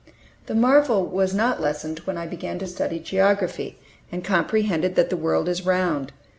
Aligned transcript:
The 0.47 0.55
marvel 0.55 1.05
was 1.05 1.31
not 1.31 1.61
lessened 1.61 1.99
when 2.05 2.17
I 2.17 2.25
began 2.25 2.57
to 2.57 2.65
study 2.65 2.97
geography, 2.97 3.77
and 4.11 4.23
comprehended 4.23 4.95
that 4.95 5.11
the 5.11 5.15
world 5.15 5.47
is 5.47 5.63
round. 5.63 6.11